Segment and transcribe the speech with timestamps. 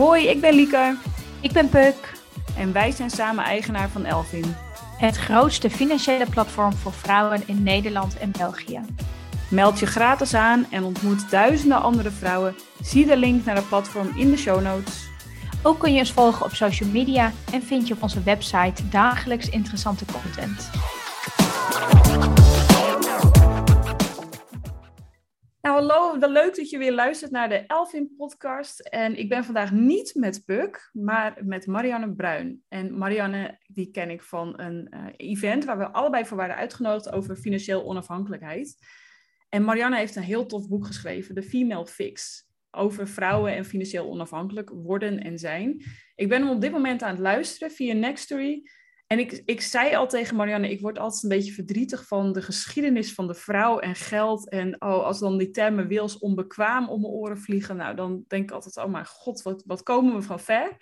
[0.00, 0.96] Hoi, ik ben Lieke.
[1.40, 2.12] Ik ben Puk.
[2.56, 4.44] En wij zijn samen eigenaar van Elvin.
[4.96, 8.80] Het grootste financiële platform voor vrouwen in Nederland en België.
[9.50, 12.54] Meld je gratis aan en ontmoet duizenden andere vrouwen.
[12.82, 15.08] Zie de link naar het platform in de show notes.
[15.62, 19.48] Ook kun je ons volgen op social media en vind je op onze website dagelijks
[19.48, 20.70] interessante content.
[25.70, 28.80] Hallo, wel leuk dat je weer luistert naar de Elvin podcast.
[28.80, 32.62] En ik ben vandaag niet met Puk, maar met Marianne Bruin.
[32.68, 37.12] En Marianne, die ken ik van een uh, event waar we allebei voor waren uitgenodigd
[37.12, 38.76] over financieel onafhankelijkheid.
[39.48, 44.10] En Marianne heeft een heel tof boek geschreven, The Female Fix, over vrouwen en financieel
[44.10, 45.84] onafhankelijk worden en zijn.
[46.14, 48.70] Ik ben hem op dit moment aan het luisteren via Nextory.
[49.12, 52.42] En ik, ik zei al tegen Marianne, ik word altijd een beetje verdrietig van de
[52.42, 54.48] geschiedenis van de vrouw en geld.
[54.48, 58.42] En oh, als dan die termen wils onbekwaam om mijn oren vliegen, nou dan denk
[58.42, 60.76] ik altijd, oh mijn god, wat, wat komen we van ver.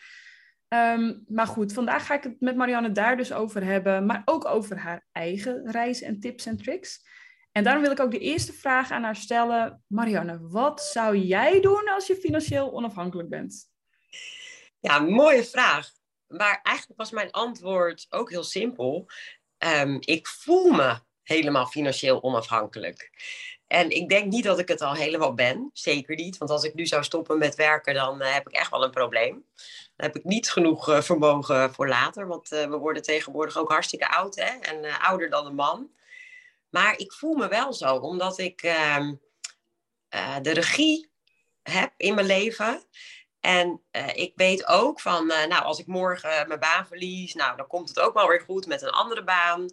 [0.69, 4.47] Um, maar goed, vandaag ga ik het met Marianne daar dus over hebben, maar ook
[4.47, 7.07] over haar eigen reis en tips en tricks.
[7.53, 9.83] En daarom wil ik ook de eerste vraag aan haar stellen.
[9.87, 13.71] Marianne, wat zou jij doen als je financieel onafhankelijk bent?
[14.81, 15.98] Ja, mooie vraag.
[16.29, 19.07] Maar eigenlijk was mijn antwoord ook heel simpel.
[19.59, 23.11] Um, ik voel me helemaal financieel onafhankelijk.
[23.67, 25.71] En ik denk niet dat ik het al helemaal ben.
[25.73, 26.39] Zeker niet.
[26.39, 28.91] Want als ik nu zou stoppen met werken, dan uh, heb ik echt wel een
[28.91, 29.45] probleem.
[29.97, 32.27] Dan heb ik niet genoeg uh, vermogen voor later.
[32.27, 34.59] Want uh, we worden tegenwoordig ook hartstikke oud hè?
[34.61, 35.91] en ouder dan een man.
[36.69, 39.15] Maar ik voel me wel zo, omdat ik ehm,
[40.43, 41.11] de regie
[41.63, 42.83] heb in mijn leven.
[43.41, 47.57] En uh, ik weet ook van, uh, nou, als ik morgen mijn baan verlies, nou,
[47.57, 49.71] dan komt het ook wel weer goed met een andere baan.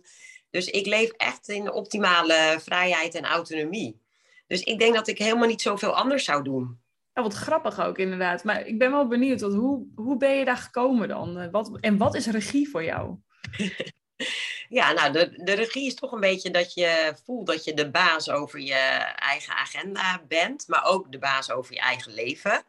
[0.50, 4.02] Dus ik leef echt in optimale vrijheid en autonomie.
[4.48, 6.80] Dus ik denk dat ik helemaal niet zoveel anders zou doen.
[7.14, 8.44] Ja, wat grappig ook inderdaad.
[8.44, 11.52] Maar ik ben wel benieuwd, want hoe, hoe ben je daar gekomen dan?
[11.52, 13.16] Wat, en wat is regie voor jou?
[14.70, 17.92] ja, nou, de, de regie is toch een beetje dat je voelt dat je de
[17.92, 18.74] baas over je
[19.16, 22.64] eigen agenda bent, maar ook de baas over je eigen leven.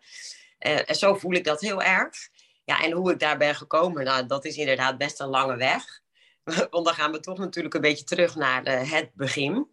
[0.61, 2.17] Uh, en zo voel ik dat heel erg.
[2.65, 5.85] Ja, en hoe ik daar ben gekomen, nou, dat is inderdaad best een lange weg.
[6.71, 9.71] Want dan gaan we toch natuurlijk een beetje terug naar uh, het begin.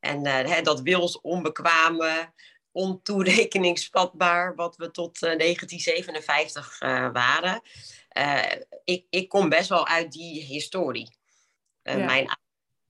[0.00, 2.32] En uh, dat wils onbekwame,
[2.72, 6.78] ontoerekeningsvatbaar, wat we tot 1957
[7.12, 7.62] waren.
[8.84, 11.16] ik, ik kom best wel uit die historie.
[11.82, 11.96] Ja.
[11.96, 12.26] Mijn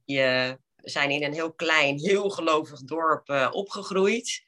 [0.07, 4.43] ouders zijn in een heel klein, heel gelovig dorp opgegroeid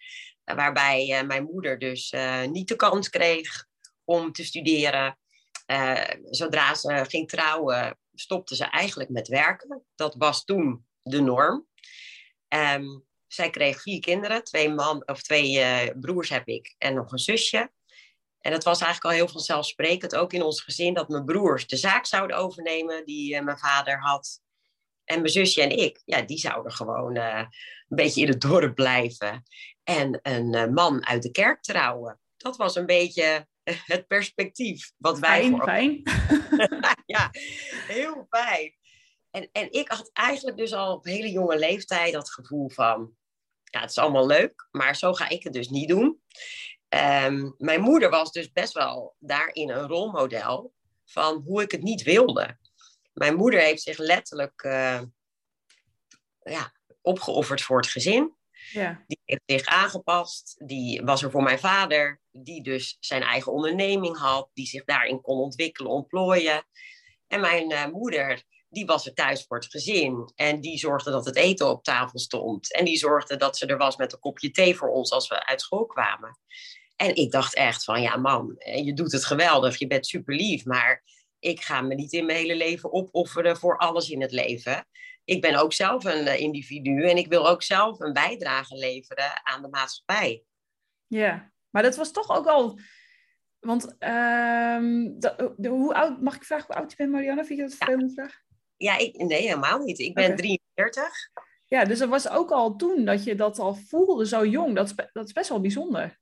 [0.55, 3.67] waarbij uh, mijn moeder dus uh, niet de kans kreeg
[4.05, 5.19] om te studeren.
[5.67, 9.85] Uh, zodra ze ging trouwen, stopte ze eigenlijk met werken.
[9.95, 11.67] Dat was toen de norm.
[12.49, 17.19] Um, zij kreeg vier kinderen, twee, man, of twee broers heb ik en nog een
[17.19, 17.73] zusje.
[18.41, 21.77] En het was eigenlijk al heel vanzelfsprekend, ook in ons gezin, dat mijn broers de
[21.77, 24.41] zaak zouden overnemen die mijn vader had.
[25.05, 27.49] En mijn zusje en ik, ja, die zouden gewoon een
[27.89, 29.43] beetje in het dorp blijven.
[29.89, 32.21] En een uh, man uit de kerk trouwen.
[32.37, 33.47] Dat was een beetje
[33.93, 35.65] het perspectief wat wij fijn, voor...
[35.65, 36.03] Fijn,
[37.17, 37.31] ja,
[37.87, 38.75] heel fijn.
[39.31, 43.15] En, en ik had eigenlijk dus al op hele jonge leeftijd dat gevoel van...
[43.65, 46.21] Ja, het is allemaal leuk, maar zo ga ik het dus niet doen.
[46.89, 50.73] Um, mijn moeder was dus best wel daarin een rolmodel
[51.05, 52.59] van hoe ik het niet wilde
[53.17, 55.01] mijn moeder heeft zich letterlijk uh,
[56.43, 58.36] ja, opgeofferd voor het gezin.
[58.73, 59.05] Ja.
[59.07, 60.55] Die heeft zich aangepast.
[60.67, 65.21] Die was er voor mijn vader, die dus zijn eigen onderneming had, die zich daarin
[65.21, 66.65] kon ontwikkelen, ontplooien.
[67.27, 70.33] En mijn uh, moeder, die was er thuis voor het gezin.
[70.35, 72.73] En die zorgde dat het eten op tafel stond.
[72.73, 75.47] En die zorgde dat ze er was met een kopje thee voor ons als we
[75.47, 76.39] uit school kwamen.
[76.97, 80.65] En ik dacht echt van, ja man, je doet het geweldig, je bent super lief,
[80.65, 81.05] maar
[81.39, 84.87] ik ga me niet in mijn hele leven opofferen voor alles in het leven.
[85.27, 89.47] Ik ben ook zelf een eh, individu en ik wil ook zelf een bijdrage leveren
[89.47, 90.43] aan de maatschappij.
[91.07, 92.79] Ja, maar dat was toch ook al.
[93.59, 97.45] Want um, de, hoe oud, mag ik vragen hoe oud je bent, Marianne?
[97.45, 98.23] Vind je dat een vervelende ja.
[98.23, 98.43] vraag?
[98.77, 99.99] Ja, ik, nee, helemaal niet.
[99.99, 100.37] Ik ben okay.
[100.37, 101.31] 43.
[101.65, 104.75] Ja, dus er was ook al toen dat je dat al voelde, zo jong.
[104.75, 106.19] Dat is, dat is best wel bijzonder.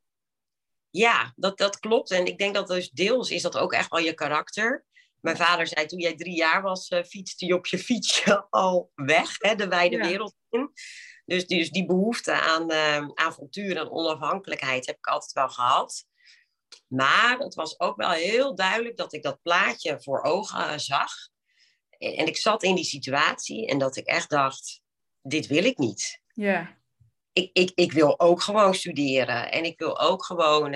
[0.90, 2.10] Ja, dat, dat klopt.
[2.10, 4.84] En ik denk dat dus deels is dat ook echt wel je karakter.
[5.24, 8.90] Mijn vader zei toen jij drie jaar was, uh, fietste je op je fietsje al
[8.94, 10.06] weg, hè, de wijde ja.
[10.06, 10.70] wereld in.
[11.24, 16.06] Dus die, dus die behoefte aan uh, avontuur en onafhankelijkheid heb ik altijd wel gehad.
[16.88, 21.12] Maar het was ook wel heel duidelijk dat ik dat plaatje voor ogen uh, zag.
[21.90, 24.80] En, en, ik zat in die situatie en dat ik echt dacht,
[25.22, 26.20] dit wil ik niet.
[26.26, 26.78] Ja.
[27.32, 30.74] Ik, ik, ik wil ook gewoon studeren en ik wil ook gewoon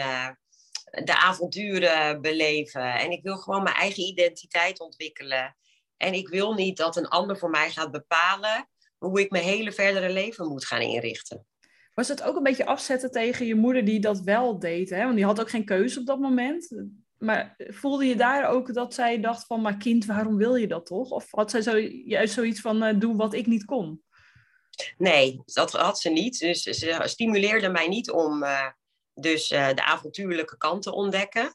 [0.90, 2.94] de avonturen beleven.
[2.94, 5.56] En ik wil gewoon mijn eigen identiteit ontwikkelen.
[5.96, 8.69] En ik wil niet dat een ander voor mij gaat bepalen
[8.99, 11.46] hoe ik mijn hele verdere leven moet gaan inrichten.
[11.94, 14.90] Was het ook een beetje afzetten tegen je moeder die dat wel deed?
[14.90, 15.02] Hè?
[15.02, 16.85] Want die had ook geen keuze op dat moment.
[17.19, 20.87] Maar voelde je daar ook dat zij dacht van, maar kind, waarom wil je dat
[20.87, 21.11] toch?
[21.11, 24.02] Of had zij zo, juist zoiets van, uh, doe wat ik niet kon?
[24.96, 26.38] Nee, dat had ze niet.
[26.38, 28.67] Dus ze stimuleerde mij niet om uh,
[29.20, 31.54] dus uh, de avontuurlijke kant te ontdekken.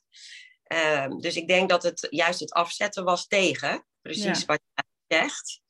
[0.64, 3.86] Ehm, dus ik denk dat het juist het afzetten was tegen.
[4.02, 4.46] Precies ja.
[4.46, 5.62] wat je zegt.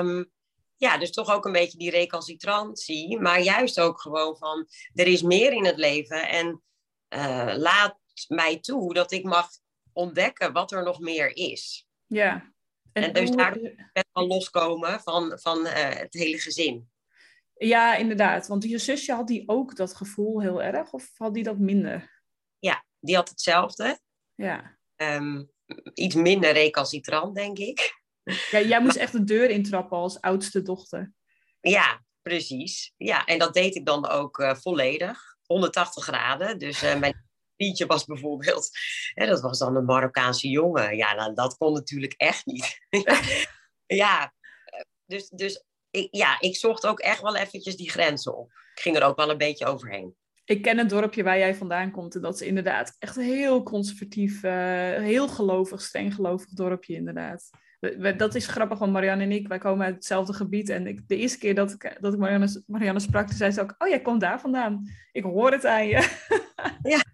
[0.00, 0.32] Um,
[0.76, 3.20] ja, dus toch ook een beetje die recalcitrantie.
[3.20, 6.28] Maar juist ook gewoon van, er is meer in het leven.
[6.28, 6.62] En
[7.08, 7.98] uh, laat
[8.28, 9.48] mij toe dat ik mag
[9.92, 11.86] ontdekken wat er nog meer is.
[12.06, 12.52] Ja.
[12.92, 13.36] En, en dus hoe...
[13.36, 13.52] daar
[13.92, 16.90] best wel loskomen van, van uh, het hele gezin.
[17.54, 18.46] Ja, inderdaad.
[18.46, 20.92] Want je zusje had die ook dat gevoel heel erg?
[20.92, 22.22] Of had die dat minder?
[22.58, 23.98] Ja, die had hetzelfde.
[24.34, 24.78] Ja.
[24.96, 25.50] Um,
[25.94, 28.02] iets minder recalcitrant, denk ik.
[28.50, 31.12] Ja, jij moest echt de deur intrappen als oudste dochter.
[31.60, 32.92] Ja, precies.
[32.96, 35.36] Ja, en dat deed ik dan ook uh, volledig.
[35.46, 36.58] 180 graden.
[36.58, 38.70] Dus uh, mijn vriendje was bijvoorbeeld...
[39.14, 40.96] Hè, dat was dan een Marokkaanse jongen.
[40.96, 42.78] Ja, nou, dat kon natuurlijk echt niet.
[43.86, 44.34] ja,
[45.06, 45.64] dus, dus
[45.94, 48.52] ik, ja, ik zocht ook echt wel eventjes die grenzen op.
[48.74, 50.14] Ik ging er ook wel een beetje overheen.
[50.44, 52.14] Ik ken het dorpje waar jij vandaan komt.
[52.14, 54.52] En dat is inderdaad echt een heel conservatief, uh,
[54.94, 57.50] heel gelovig, streng gelovig dorpje inderdaad.
[58.16, 60.68] Dat is grappig, want Marianne en ik, wij komen uit hetzelfde gebied.
[60.68, 63.74] En ik, de eerste keer dat ik, dat ik Marianne, Marianne sprak, zei ze ook...
[63.78, 64.88] Oh, jij komt daar vandaan.
[65.12, 66.26] Ik hoor het aan je.
[66.92, 67.04] ja,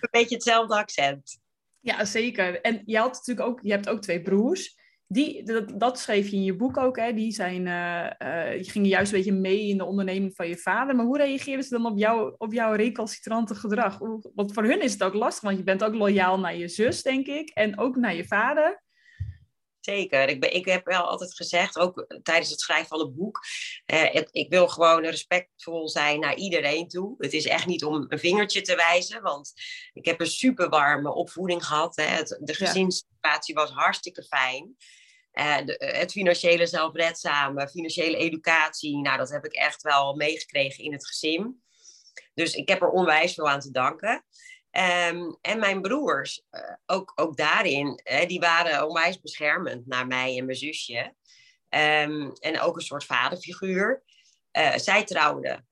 [0.00, 1.38] een beetje hetzelfde accent.
[1.80, 2.60] Ja, zeker.
[2.60, 4.76] En je had natuurlijk ook, je hebt ook twee broers.
[5.14, 6.96] Die, dat, dat schreef je in je boek ook.
[6.96, 7.12] Hè?
[7.12, 10.56] Die zijn, uh, uh, je ging juist een beetje mee in de onderneming van je
[10.56, 10.96] vader.
[10.96, 13.98] Maar hoe reageerden ze dan op, jou, op jouw recalcitrante gedrag?
[14.34, 17.02] Want voor hun is het ook lastig, want je bent ook loyaal naar je zus,
[17.02, 17.48] denk ik.
[17.48, 18.82] En ook naar je vader.
[19.80, 20.28] Zeker.
[20.28, 23.40] Ik, ben, ik heb wel altijd gezegd, ook tijdens het schrijven van het boek,
[23.84, 27.14] eh, het, ik wil gewoon respectvol zijn naar iedereen toe.
[27.18, 29.52] Het is echt niet om een vingertje te wijzen, want
[29.92, 31.96] ik heb een super warme opvoeding gehad.
[31.96, 32.04] Hè.
[32.04, 34.76] Het, de gezinssituatie was hartstikke fijn.
[35.34, 40.92] Uh, de, het financiële zelfredzame, financiële educatie, nou dat heb ik echt wel meegekregen in
[40.92, 41.62] het gezin.
[42.34, 44.24] Dus ik heb er onwijs veel aan te danken.
[45.10, 50.38] Um, en mijn broers, uh, ook, ook daarin, hè, die waren onwijs beschermend naar mij
[50.38, 51.14] en mijn zusje.
[51.68, 54.02] Um, en ook een soort vaderfiguur.
[54.52, 55.68] Uh, zij trouwden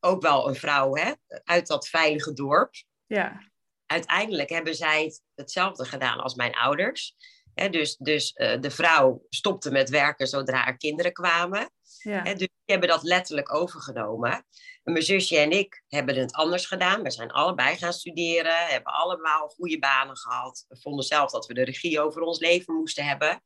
[0.00, 1.12] ook wel een vrouw hè,
[1.44, 2.74] uit dat veilige dorp.
[3.06, 3.50] Ja.
[3.86, 7.16] Uiteindelijk hebben zij het, hetzelfde gedaan als mijn ouders.
[7.54, 11.70] Dus dus de vrouw stopte met werken zodra er kinderen kwamen.
[12.02, 12.22] Ja.
[12.22, 14.46] Dus die hebben dat letterlijk overgenomen.
[14.82, 17.02] Mijn zusje en ik hebben het anders gedaan.
[17.02, 20.64] We zijn allebei gaan studeren, hebben allemaal goede banen gehad.
[20.68, 23.42] We vonden zelf dat we de regie over ons leven moesten hebben.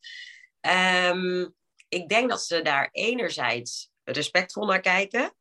[1.11, 1.55] Um,
[1.89, 5.35] ik denk dat ze daar enerzijds respectvol naar kijken.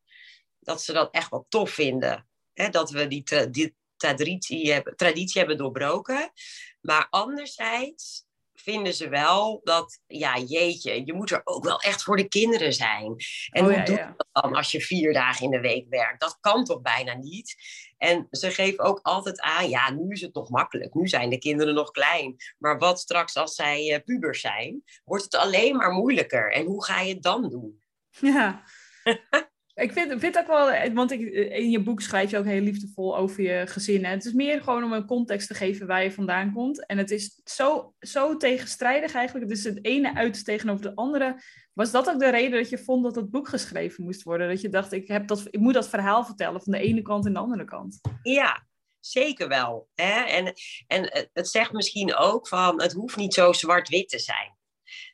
[0.60, 2.28] Dat ze dat echt wel tof vinden.
[2.70, 6.32] Dat we die, tra die traditie, hebben, traditie hebben doorbroken.
[6.80, 8.23] Maar anderzijds
[8.64, 12.72] vinden ze wel dat, ja, jeetje, je moet er ook wel echt voor de kinderen
[12.72, 13.16] zijn.
[13.50, 14.06] En Oh, hoe ja, doe ja.
[14.06, 16.20] je dat dan als je vier dagen in de week werkt?
[16.20, 17.56] Dat kan toch bijna niet?
[17.98, 20.94] En ze geven ook altijd aan, ja, nu is het nog makkelijk.
[20.94, 22.36] Nu zijn de kinderen nog klein.
[22.58, 26.52] Maar wat straks als zij eh, pubers zijn, wordt het alleen maar moeilijker.
[26.52, 27.82] En hoe ga je het dan doen?
[28.10, 28.62] Ja.
[29.74, 33.16] ik vind, vind ook wel, want ik, in je boek schrijf je ook heel liefdevol
[33.16, 34.04] over je gezin.
[34.04, 34.10] Hè?
[34.10, 36.86] Het is meer gewoon om een context te geven waar je vandaan komt.
[36.86, 39.48] En het is zo, zo tegenstrijdig eigenlijk.
[39.50, 41.42] Het is het ene uiterst tegenover het andere.
[41.72, 44.48] Was dat ook de reden dat je vond dat het boek geschreven moest worden?
[44.48, 47.26] Dat je dacht, ik, heb dat, ik moet dat verhaal vertellen van de ene kant
[47.26, 48.00] en de andere kant.
[48.22, 48.66] Ja,
[49.00, 49.88] zeker wel.
[49.94, 50.22] Hè?
[50.22, 50.52] En,
[50.86, 54.56] en het- het zegt misschien ook van, het hoeft niet zo zwart-wit te zijn.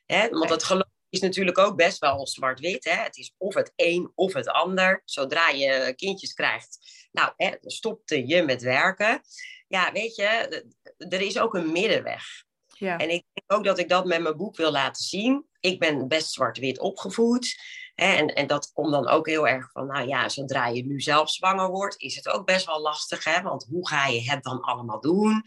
[0.05, 0.29] Hè?
[0.29, 2.83] Want het geloof is natuurlijk ook best wel zwart-wit.
[2.83, 5.01] Het is of het een of het ander.
[5.05, 6.77] Zodra je kindjes krijgt,
[7.11, 9.21] nou, hè, stopte je met werken.
[9.67, 10.63] Ja, weet je,
[10.97, 12.23] er is ook een middenweg.
[12.67, 12.97] Ja.
[12.97, 15.45] En ik denk ook dat ik dat met mijn boek wil laten zien.
[15.59, 17.55] Ik ben best zwart-wit opgevoed.
[17.95, 21.01] Hè, en, en dat komt dan ook heel erg van, nou ja, zodra je nu
[21.01, 23.23] zelf zwanger wordt, is het ook best wel lastig.
[23.23, 23.41] Hè?
[23.41, 25.43] Want hoe ga je het dan allemaal doen?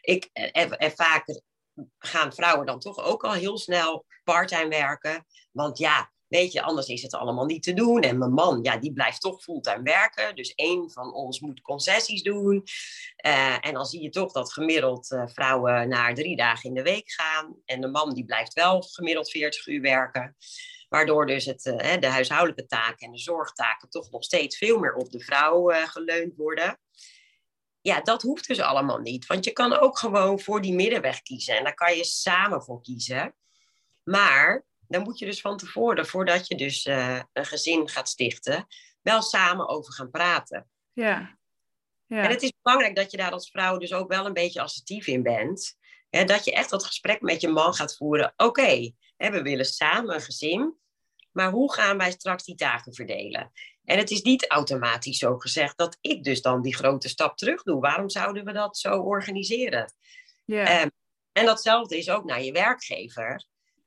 [0.00, 1.40] Ik, en, en vaak
[1.98, 5.26] gaan vrouwen dan toch ook al heel snel parttime werken.
[5.52, 8.00] Want ja, weet je, anders is het allemaal niet te doen.
[8.00, 10.36] En mijn man, ja, die blijft toch fulltime werken.
[10.36, 12.64] Dus één van ons moet concessies doen.
[13.16, 16.82] Eh, en dan zie je toch dat gemiddeld eh, vrouwen naar drie dagen in de
[16.82, 17.56] week gaan.
[17.64, 20.36] En de man die blijft wel gemiddeld 40 uur werken.
[20.88, 24.94] Waardoor dus het, eh, de huishoudelijke taken en de zorgtaken toch nog steeds veel meer
[24.94, 26.78] op de vrouw geleund worden.
[27.86, 29.26] Ja, dat hoeft dus allemaal niet.
[29.26, 31.56] Want je kan ook gewoon voor die middenweg kiezen.
[31.56, 33.34] En daar kan je samen voor kiezen.
[34.04, 38.66] Maar dan moet je dus van tevoren, voordat je dus eh, een gezin gaat stichten,
[39.02, 40.70] wel samen over gaan praten.
[40.92, 41.38] Ja.
[42.06, 42.22] ja.
[42.22, 45.06] En het is belangrijk dat je daar als vrouw dus ook wel een beetje assertief
[45.06, 45.76] in bent.
[46.10, 48.32] Hè, dat je echt dat gesprek met je man gaat voeren.
[48.36, 50.76] Oké, we willen samen een gezin.
[51.32, 53.52] Maar hoe gaan wij straks die taken verdelen?
[53.86, 57.62] En het is niet automatisch zo gezegd dat ik dus dan die grote stap terug
[57.62, 57.80] doe.
[57.80, 59.92] Waarom zouden we dat zo organiseren?
[60.46, 60.90] Um,
[61.32, 63.44] en datzelfde is ook naar je werkgever.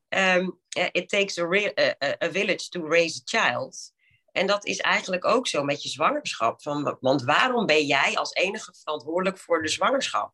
[0.10, 0.60] Um,
[0.91, 3.91] it takes a, a, a, village to raise a child.
[4.32, 6.62] En dat is eigenlijk ook zo met je zwangerschap.
[6.62, 10.34] Van, want waarom ben jij als enige verantwoordelijk voor de zwangerschap?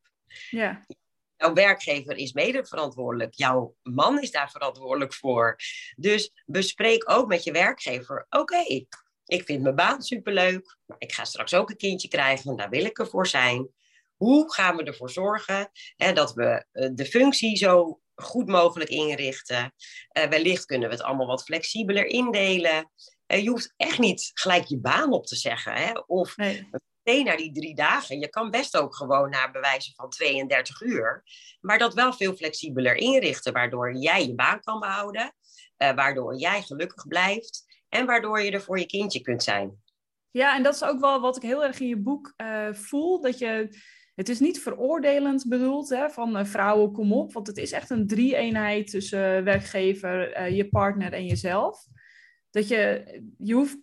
[0.50, 0.86] Ja.
[1.38, 3.34] Jouw werkgever is mede verantwoordelijk.
[3.34, 5.56] Jouw man is daar verantwoordelijk voor.
[5.96, 8.86] Dus bespreek ook met je werkgever: oké,
[9.26, 12.86] ik vind mijn baan superleuk, maar ik ga straks ook een kindje krijgen, daar wil
[12.86, 13.70] ik ervoor zijn.
[14.16, 19.74] Hoe gaan we ervoor zorgen hè, dat we eh, de functie zo goed mogelijk inrichten?
[20.18, 22.92] Uh, wellicht kunnen we het allemaal wat flexibeler indelen.
[23.28, 25.74] Uh, je hoeft echt niet gelijk je baan op te zeggen.
[25.74, 25.92] Hè?
[26.06, 26.70] Of nee.
[26.72, 28.20] meteen naar die drie dagen.
[28.20, 31.24] Je kan best ook gewoon naar bewijzen van 32 uur.
[31.62, 33.54] Maar dat wel veel flexibeler inrichten.
[33.54, 35.36] Waardoor jij je baan kan behouden.
[35.78, 37.65] waardoor jij gelukkig blijft.
[37.90, 39.84] En waardoor je er voor je kindje kunt zijn.
[40.32, 43.22] Ja, en dat is ook wel wat ik heel erg in je boek uh, voel.
[43.22, 43.78] Dat je,
[44.16, 47.34] het is niet veroordelend bedoeld hè, van uh, vrouwen kom op.
[47.34, 51.88] Want het is echt een drie-eenheid tussen uh, werkgever, je partner en jezelf.
[52.50, 53.04] Dat je,
[53.38, 53.78] je hoeft,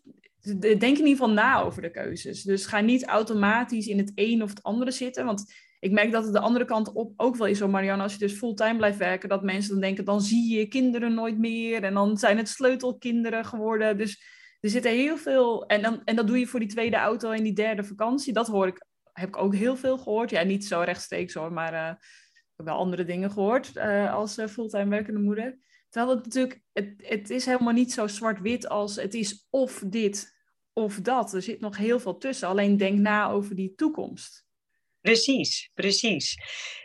[0.60, 2.42] denk in ieder geval na over de keuzes.
[2.42, 5.24] Dus ga niet automatisch in het een of het andere zitten.
[5.24, 5.52] Want
[5.82, 8.02] ik merk dat het de andere kant op ook wel is Marianne.
[8.02, 11.38] Als je dus fulltime blijft werken, dat mensen dan denken, dan zie je kinderen nooit
[11.38, 11.82] meer.
[11.82, 13.98] En dan zijn het sleutelkinderen geworden.
[13.98, 14.24] Dus
[14.60, 15.66] er zitten heel veel.
[15.66, 18.32] En, dan, en dat doe je voor die tweede auto en die derde vakantie.
[18.32, 20.30] Dat hoor ik, heb ik ook heel veel gehoord.
[20.30, 21.88] Ja, niet zo rechtstreeks hoor, maar uh,
[22.28, 25.58] ik heb wel andere dingen gehoord uh, als uh, fulltime werkende moeder.
[25.88, 30.36] Terwijl het natuurlijk, het, het is helemaal niet zo zwart-wit als het is of dit
[30.72, 31.34] of dat.
[31.34, 32.48] Er zit nog heel veel tussen.
[32.48, 34.50] Alleen denk na over die toekomst.
[35.02, 36.38] Precies, precies.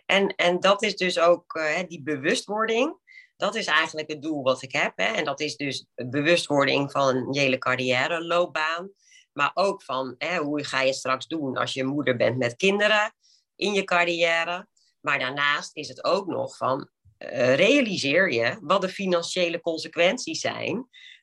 [0.05, 2.99] En, en dat is dus ook uh, die bewustwording.
[3.35, 4.91] Dat is eigenlijk het doel wat ik heb.
[4.95, 5.05] Hè?
[5.05, 8.91] En dat is dus bewustwording van een hele carrière loopbaan.
[9.33, 13.13] Maar ook van hè, hoe ga je straks doen als je moeder bent met kinderen
[13.55, 14.67] in je carrière.
[15.01, 20.75] Maar daarnaast is het ook nog van uh, realiseer je wat de financiële consequenties zijn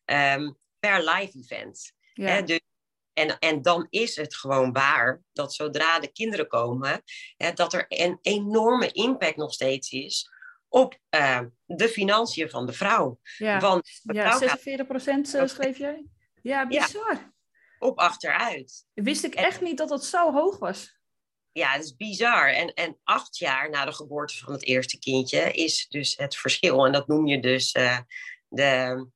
[0.05, 1.93] um, per live event.
[2.13, 2.27] Ja.
[2.27, 2.43] Hè?
[2.43, 2.61] Dus
[3.15, 7.03] en, en dan is het gewoon waar dat zodra de kinderen komen,
[7.37, 10.33] hè, dat er een enorme impact nog steeds is
[10.69, 13.19] op uh, de financiën van de vrouw.
[13.39, 16.05] Ja, Want ja 46 procent schreef jij?
[16.43, 17.15] Ja, bizar.
[17.15, 17.33] Ja,
[17.79, 18.87] op achteruit.
[18.95, 20.99] Wist ik echt niet dat het zo hoog was.
[21.53, 22.49] Ja, het is bizar.
[22.49, 26.87] En, en acht jaar na de geboorte van het eerste kindje is dus het verschil.
[26.87, 27.99] En dat noem je dus uh,
[28.49, 29.07] de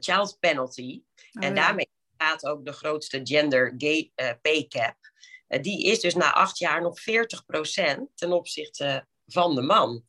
[0.00, 1.02] child penalty.
[1.32, 1.62] Oh, en ja.
[1.62, 4.96] daarmee gaat ook de grootste gender gay, uh, pay cap.
[5.48, 7.04] Uh, die is dus na acht jaar nog 40%
[8.14, 10.04] ten opzichte van de man.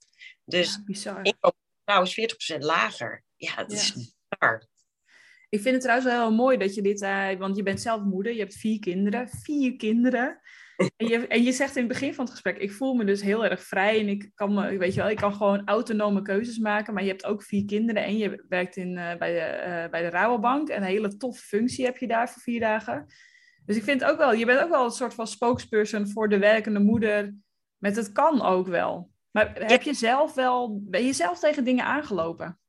[0.45, 1.19] Dus ja, bizar.
[1.21, 3.23] inkomen is 40% lager.
[3.35, 3.77] Ja, dat ja.
[3.77, 4.67] is bizar.
[5.49, 8.01] Ik vind het trouwens wel heel mooi dat je dit, uh, want je bent zelf
[8.01, 10.41] moeder, je hebt vier kinderen, vier kinderen.
[10.77, 13.22] En je, en je zegt in het begin van het gesprek, ik voel me dus
[13.22, 16.57] heel erg vrij en ik kan, me, weet je wel, ik kan gewoon autonome keuzes
[16.57, 16.93] maken.
[16.93, 20.01] Maar je hebt ook vier kinderen en je werkt in, uh, bij, de, uh, bij
[20.01, 20.69] de Rabobank.
[20.69, 23.05] En een hele toffe functie heb je daar voor vier dagen.
[23.65, 26.38] Dus ik vind ook wel, je bent ook wel een soort van spokesperson voor de
[26.38, 27.36] werkende moeder.
[27.77, 29.10] Met het kan ook wel.
[29.31, 32.60] Maar heb je zelf wel, ben je zelf tegen dingen aangelopen?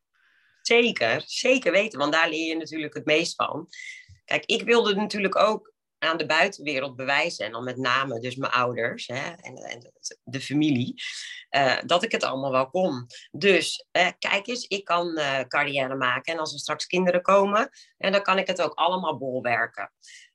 [0.62, 3.68] Zeker, zeker weten, want daar leer je natuurlijk het meest van.
[4.24, 8.52] Kijk, ik wilde natuurlijk ook aan de buitenwereld bewijzen, en dan met name dus mijn
[8.52, 10.94] ouders hè, en, en de familie,
[11.56, 13.06] uh, dat ik het allemaal wel kon.
[13.30, 17.70] Dus uh, kijk eens, ik kan uh, carrière maken en als er straks kinderen komen,
[17.96, 19.92] en dan kan ik het ook allemaal bolwerken.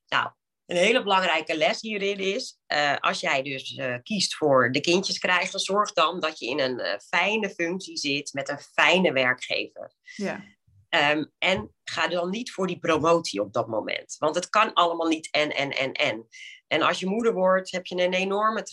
[0.07, 0.31] Nou,
[0.65, 2.57] een hele belangrijke les hierin is,
[2.99, 7.49] als jij dus kiest voor de kindjes krijgen, zorg dan dat je in een fijne
[7.49, 9.93] functie zit met een fijne werkgever.
[10.15, 10.43] Ja.
[10.95, 14.15] Um, en ga dan niet voor die promotie op dat moment.
[14.17, 16.27] Want het kan allemaal niet en, en, en, en.
[16.67, 18.67] En als je moeder wordt, heb je een enorme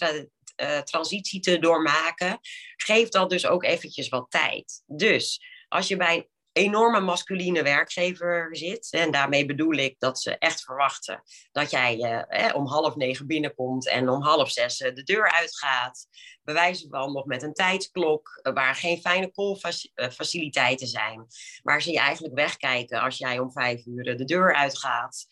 [0.56, 2.38] uh, transitie te doormaken.
[2.76, 4.82] Geef dat dus ook eventjes wat tijd.
[4.86, 10.62] Dus als je bij enorme masculine werkgever zit, en daarmee bedoel ik dat ze echt
[10.62, 15.30] verwachten dat jij eh, om half negen binnenkomt en om half zes uh, de deur
[15.30, 16.06] uitgaat.
[16.42, 21.26] Bewijzen van nog met een tijdsklok, uh, waar geen fijne koolfaciliteiten zijn.
[21.62, 25.26] Waar ze je eigenlijk wegkijken als jij om vijf uur de deur uitgaat.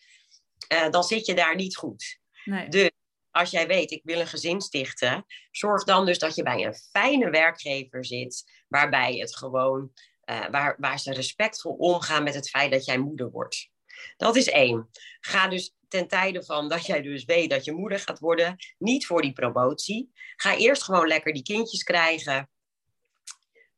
[0.91, 2.19] dan zit je daar niet goed.
[2.43, 2.69] Nee.
[2.69, 2.89] Dus
[3.31, 6.75] als jij weet, ik wil een gezin stichten, zorg dan dus dat je bij een
[6.75, 9.91] fijne werkgever zit, waarbij het gewoon,
[10.29, 13.69] uh, waar, waar ze respectvol omgaan met het feit dat jij moeder wordt.
[14.17, 14.89] Dat is één.
[15.19, 19.05] Ga dus ten tijde van dat jij dus weet dat je moeder gaat worden, niet
[19.05, 20.11] voor die promotie.
[20.35, 22.49] Ga eerst gewoon lekker die kindjes krijgen.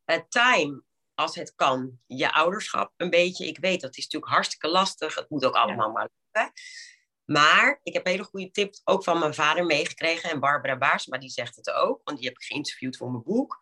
[0.06, 0.84] Uh, time,
[1.16, 3.48] als het kan, je ouderschap een beetje.
[3.48, 5.16] Ik weet, dat is natuurlijk hartstikke lastig.
[5.16, 6.54] Het moet ook allemaal maar lukken.
[7.26, 10.30] Maar ik heb een hele goede tip ook van mijn vader meegekregen.
[10.30, 12.02] En Barbara Baarsma, die zegt het ook.
[12.04, 13.60] Want die heb ik geïnterviewd voor mijn boek.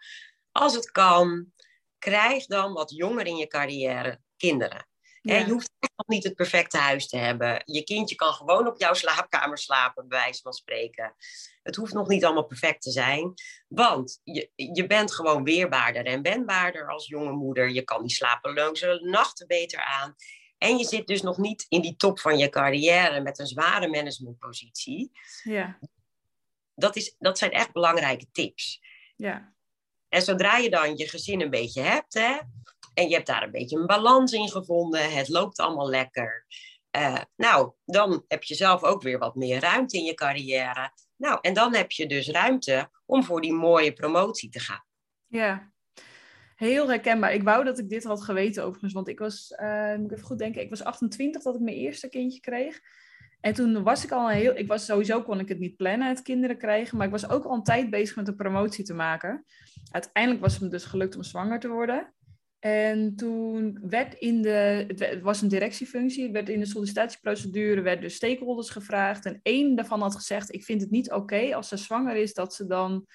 [0.51, 1.53] Als het kan,
[1.99, 4.87] krijg dan wat jonger in je carrière kinderen.
[5.21, 5.37] Ja.
[5.37, 7.61] je hoeft echt nog niet het perfecte huis te hebben.
[7.65, 11.15] Je kindje kan gewoon op jouw slaapkamer slapen, bij wijze van spreken.
[11.63, 13.33] Het hoeft nog niet allemaal perfect te zijn.
[13.67, 17.69] Want je, je bent gewoon weerbaarder en wendbaarder als jonge moeder.
[17.69, 20.15] Je kan die slapeloze nachten beter aan.
[20.57, 23.87] En je zit dus nog niet in die top van je carrière met een zware
[23.87, 25.11] managementpositie.
[25.43, 25.79] Ja.
[26.75, 28.81] Dat, is, dat zijn echt belangrijke tips.
[29.15, 29.53] Ja.
[30.09, 32.37] En zodra je dan je gezin een beetje hebt, hè,
[32.93, 36.45] en je hebt daar een beetje een balans in gevonden, het loopt allemaal lekker.
[36.97, 40.91] Uh, nou, dan heb je zelf ook weer wat meer ruimte in je carrière.
[41.15, 44.83] Nou, en dan heb je dus ruimte om voor die mooie promotie te gaan.
[45.27, 45.71] Ja,
[46.55, 47.33] heel herkenbaar.
[47.33, 50.25] Ik wou dat ik dit had geweten overigens, want ik was, uh, moet ik even
[50.25, 52.79] goed denken, ik was 28 dat ik mijn eerste kindje kreeg.
[53.41, 56.07] En toen was ik al een heel, ik was sowieso kon ik het niet plannen,
[56.07, 58.93] het kinderen krijgen, maar ik was ook al een tijd bezig met een promotie te
[58.93, 59.45] maken.
[59.91, 62.13] Uiteindelijk was het me dus gelukt om zwanger te worden.
[62.59, 68.09] En toen werd in de, het was een directiefunctie, werd in de sollicitatieprocedure, werden de
[68.09, 69.25] stakeholders gevraagd.
[69.25, 72.53] En één daarvan had gezegd, ik vind het niet oké als ze zwanger is, dat
[72.53, 73.07] ze dan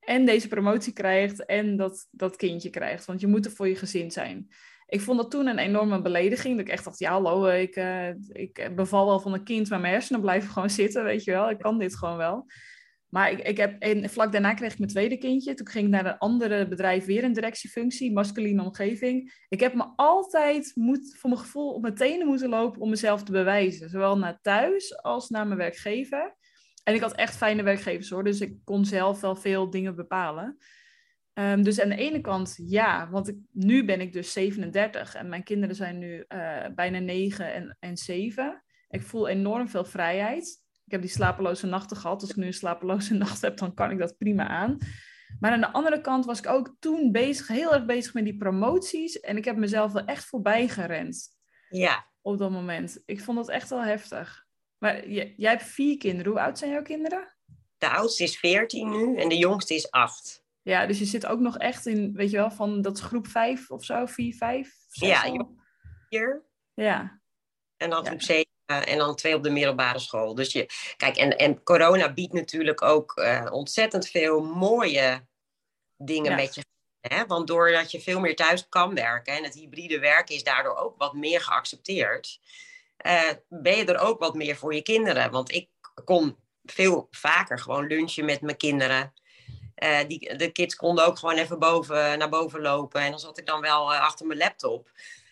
[0.00, 3.04] en deze promotie krijgt en dat, dat kindje krijgt.
[3.04, 4.48] Want je moet er voor je gezin zijn.
[4.90, 6.56] Ik vond dat toen een enorme belediging.
[6.56, 9.80] Dat ik echt dacht, ja hallo, ik, uh, ik beval wel van een kind, maar
[9.80, 11.50] mijn hersenen blijven gewoon zitten, weet je wel.
[11.50, 12.46] Ik kan dit gewoon wel.
[13.08, 15.54] Maar ik, ik heb, en vlak daarna kreeg ik mijn tweede kindje.
[15.54, 19.44] Toen ging ik naar een andere bedrijf, weer een directiefunctie, masculine omgeving.
[19.48, 23.22] Ik heb me altijd, moet, voor mijn gevoel, op mijn tenen moeten lopen om mezelf
[23.22, 23.88] te bewijzen.
[23.88, 26.36] Zowel naar thuis als naar mijn werkgever.
[26.84, 30.58] En ik had echt fijne werkgevers hoor, dus ik kon zelf wel veel dingen bepalen.
[31.34, 35.28] Um, dus aan de ene kant ja, want ik, nu ben ik dus 37 en
[35.28, 38.62] mijn kinderen zijn nu uh, bijna 9 en, en 7.
[38.88, 40.62] Ik voel enorm veel vrijheid.
[40.84, 42.20] Ik heb die slapeloze nachten gehad.
[42.20, 44.78] Als ik nu een slapeloze nacht heb, dan kan ik dat prima aan.
[45.40, 48.36] Maar aan de andere kant was ik ook toen bezig, heel erg bezig met die
[48.36, 49.20] promoties.
[49.20, 51.28] En ik heb mezelf wel echt voorbij gerend.
[51.68, 52.08] Ja.
[52.20, 53.02] Op dat moment.
[53.06, 54.46] Ik vond dat echt wel heftig.
[54.78, 56.32] Maar jij, jij hebt vier kinderen.
[56.32, 57.36] Hoe oud zijn jouw kinderen?
[57.78, 60.44] De oudste is 14 nu en de jongste is 8.
[60.70, 63.26] Ja, dus je zit ook nog echt in, weet je wel, van dat is groep
[63.26, 64.74] 5 of zo, 4, 5?
[64.90, 65.46] Ja,
[66.08, 66.42] hier.
[66.74, 67.20] Ja.
[67.76, 70.34] En dan groep 7 en dan twee op de middelbare school.
[70.34, 75.26] Dus je, kijk, en, en corona biedt natuurlijk ook uh, ontzettend veel mooie
[75.96, 76.36] dingen ja.
[76.36, 76.64] met je.
[77.00, 77.26] Hè?
[77.26, 80.94] Want doordat je veel meer thuis kan werken en het hybride werken is daardoor ook
[80.98, 82.40] wat meer geaccepteerd,
[83.06, 85.30] uh, ben je er ook wat meer voor je kinderen.
[85.30, 85.68] Want ik
[86.04, 89.12] kon veel vaker gewoon lunchen met mijn kinderen.
[89.84, 93.00] Uh, die, de kids konden ook gewoon even boven, naar boven lopen.
[93.00, 94.90] En dan zat ik dan wel achter mijn laptop.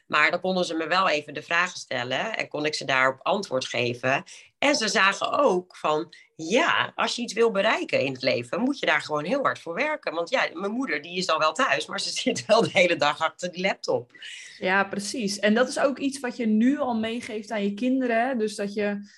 [0.09, 3.21] Maar dan konden ze me wel even de vragen stellen en kon ik ze daarop
[3.23, 4.25] antwoord geven.
[4.59, 8.79] En ze zagen ook van, ja, als je iets wil bereiken in het leven, moet
[8.79, 10.15] je daar gewoon heel hard voor werken.
[10.15, 12.97] Want ja, mijn moeder die is dan wel thuis, maar ze zit wel de hele
[12.97, 14.13] dag achter die laptop.
[14.59, 15.39] Ja, precies.
[15.39, 18.39] En dat is ook iets wat je nu al meegeeft aan je kinderen.
[18.39, 19.11] Dus dat je,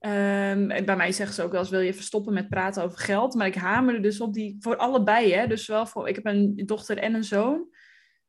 [0.00, 3.34] um, bij mij zeggen ze ook wel eens, wil je verstoppen met praten over geld.
[3.34, 5.46] Maar ik hamer er dus op die, voor allebei, hè.
[5.46, 7.68] Dus wel voor, ik heb een dochter en een zoon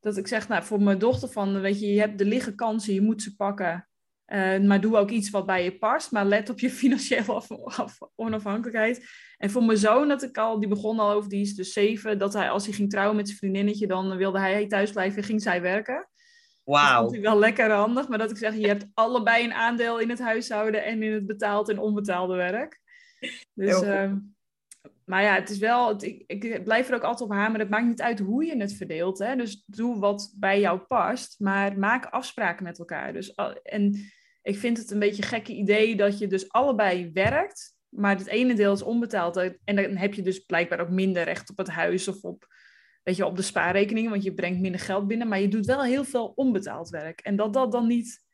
[0.02, 2.94] dat ik zeg, nou, voor mijn dochter van, weet je, je hebt de liggen kansen,
[2.94, 3.88] je moet ze pakken.
[4.28, 6.12] Uh, maar doe ook iets wat bij je past.
[6.12, 9.06] Maar let op je financiële af, af, onafhankelijkheid.
[9.38, 12.18] En voor mijn zoon, dat ik al, die begon al over, die is dus zeven,
[12.18, 15.24] dat hij als hij ging trouwen met zijn vriendinnetje, dan wilde hij thuis blijven en
[15.24, 16.10] ging zij werken.
[16.64, 17.04] Wauw.
[17.04, 18.08] Dat is wel lekker handig.
[18.08, 21.26] Maar dat ik zeg, je hebt allebei een aandeel in het huishouden en in het
[21.26, 22.80] betaald en onbetaalde werk.
[23.54, 23.84] Dus
[25.12, 27.60] maar ja, het is wel, ik, ik, blijf er ook altijd op hameren.
[27.60, 29.20] Het maakt niet uit hoe je het verdeelt.
[29.20, 29.36] Hè?
[29.36, 33.14] Dus doe wat bij jou past, maar maak afspraken met elkaar.
[33.14, 37.76] Dus, en ik vind het een beetje een gekke idee dat je dus allebei werkt,
[37.90, 39.38] maar het ene deel is onbetaald.
[39.38, 42.48] En dan heb je dus blijkbaar ook minder recht op het huis of op,
[43.04, 45.84] weet je, op de spaarrekening, want je brengt minder geld binnen, maar je doet wel
[45.84, 47.20] heel veel onbetaald werk.
[47.20, 48.26] En dat dat dan niet,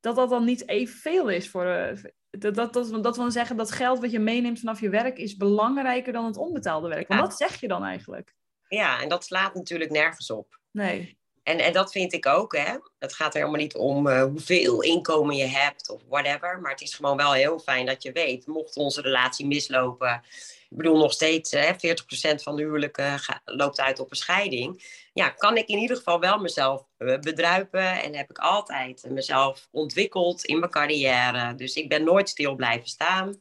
[0.00, 1.96] dat dat dan niet evenveel is voor, eh,
[2.30, 5.36] dat, dat, dat, dat wil zeggen dat geld wat je meeneemt vanaf je werk is
[5.36, 7.08] belangrijker dan het onbetaalde werk.
[7.08, 7.26] Want ja.
[7.26, 8.34] dat zeg je dan eigenlijk.
[8.68, 10.58] Ja, en dat slaat natuurlijk nergens op.
[10.70, 11.18] Nee.
[11.42, 12.76] En, en dat vind ik ook, hè.
[12.98, 16.60] Het gaat er helemaal niet om uh, hoeveel inkomen je hebt of whatever.
[16.60, 20.22] Maar het is gewoon wel heel fijn dat je weet, mocht onze relatie mislopen...
[20.70, 24.98] Ik bedoel, nog steeds hè, 40% van de huwelijken loopt uit op een scheiding.
[25.12, 28.02] Ja, kan ik in ieder geval wel mezelf eh, bedruipen.
[28.02, 31.54] En heb ik altijd mezelf ontwikkeld in mijn carrière.
[31.54, 33.40] Dus ik ben nooit stil blijven staan.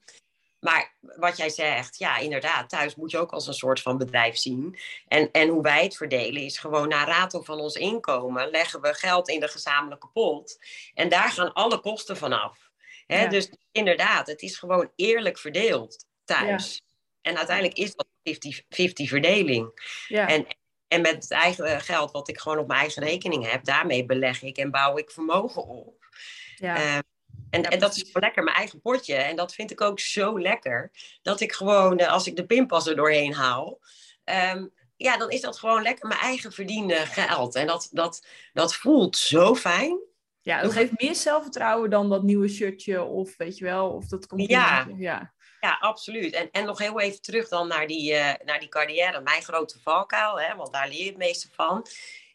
[0.59, 4.37] Maar wat jij zegt, ja, inderdaad, thuis moet je ook als een soort van bedrijf
[4.37, 4.79] zien.
[5.07, 8.93] En, en hoe wij het verdelen is gewoon na rato van ons inkomen leggen we
[8.93, 10.59] geld in de gezamenlijke pot.
[10.93, 12.71] En daar gaan alle kosten vanaf.
[13.07, 13.27] Hè?
[13.27, 16.81] Dus inderdaad, het is gewoon eerlijk verdeeld thuis.
[17.21, 19.71] En uiteindelijk is dat 50-50 verdeling.
[20.07, 20.27] Ja.
[20.27, 20.45] En,
[20.87, 24.41] en met het eigen geld wat ik gewoon op mijn eigen rekening heb, daarmee beleg
[24.41, 26.07] ik en bouw ik vermogen op.
[26.55, 26.75] Ja.
[26.75, 27.01] Ehm,
[27.49, 29.15] en, en dat is gewoon lekker mijn eigen potje.
[29.15, 30.91] En dat vind ik ook zo lekker.
[31.21, 33.79] Dat ik gewoon, eh, als ik de pinpas er doorheen haal.
[34.23, 37.55] Ehm, ja, dan is dat gewoon lekker mijn eigen verdiende geld.
[37.55, 39.99] En dat, dat, dat voelt zo fijn.
[40.41, 44.27] Ja, dat geeft meer zelfvertrouwen dan dat nieuwe shirtje of weet je wel, of dat
[44.27, 44.49] komt.
[44.49, 44.87] Ja.
[44.97, 45.33] ja.
[45.59, 46.33] Ja, absoluut.
[46.33, 49.21] En, en nog heel even terug dan naar die, uh, naar die carrière.
[49.21, 51.85] Mijn grote valkuil, hè, want daar leer je het meeste van.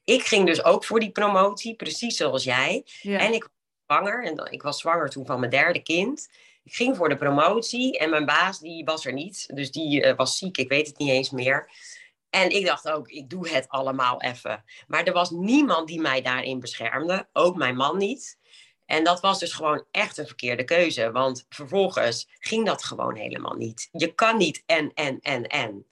[0.05, 2.85] Ik ging dus ook voor die promotie, precies zoals jij.
[3.03, 3.49] En ik
[3.87, 4.25] zwanger.
[4.25, 6.29] En ik was zwanger toen van mijn derde kind.
[6.65, 9.47] Ik ging voor de promotie en mijn baas die was er niet.
[9.55, 11.71] Dus die uh, was ziek, ik weet het niet eens meer.
[12.31, 14.65] En ik dacht ook, ik doe het allemaal even.
[14.87, 17.29] Maar er was niemand die mij daarin beschermde.
[17.33, 18.39] Ook mijn man niet.
[18.87, 21.11] En dat was dus gewoon echt een verkeerde keuze.
[21.11, 23.89] Want vervolgens ging dat gewoon helemaal niet.
[23.93, 25.87] Je kan niet en, en, en, en.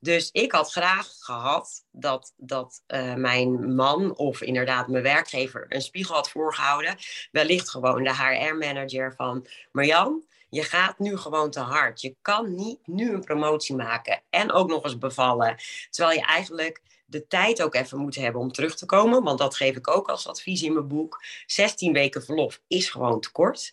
[0.00, 5.82] Dus ik had graag gehad dat, dat uh, mijn man of inderdaad mijn werkgever een
[5.82, 6.96] spiegel had voorgehouden.
[7.30, 10.24] Wellicht gewoon de HR-manager van Marjan.
[10.50, 12.00] Je gaat nu gewoon te hard.
[12.00, 15.56] Je kan niet nu een promotie maken en ook nog eens bevallen.
[15.90, 19.22] Terwijl je eigenlijk de tijd ook even moet hebben om terug te komen.
[19.22, 21.22] Want dat geef ik ook als advies in mijn boek.
[21.46, 23.72] 16 weken verlof is gewoon te kort